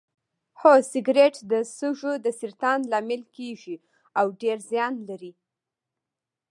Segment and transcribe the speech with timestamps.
[0.59, 3.75] هو سګرټ د سږو د سرطان لامل کیږي
[4.19, 5.33] او ډیر زیان لري